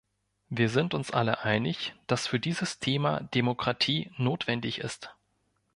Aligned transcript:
Wir 0.49 0.69
sind 0.71 0.95
uns 0.95 1.11
alle 1.11 1.43
einig, 1.43 1.93
dass 2.07 2.25
für 2.25 2.39
dieses 2.39 2.79
Thema 2.79 3.19
Demokratie 3.35 4.09
notwendig 4.17 4.79
ist. 4.79 5.15